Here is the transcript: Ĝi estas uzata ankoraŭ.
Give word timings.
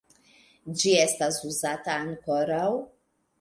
Ĝi 0.83 0.93
estas 1.01 1.37
uzata 1.51 1.95
ankoraŭ. 2.07 2.65